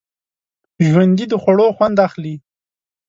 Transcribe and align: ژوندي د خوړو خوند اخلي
ژوندي 0.87 1.25
د 1.29 1.33
خوړو 1.41 1.67
خوند 1.75 1.97
اخلي 2.07 2.35